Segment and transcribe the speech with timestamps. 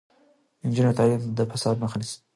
[0.59, 2.17] د نجونو تعلیم د فساد مخه نیسي.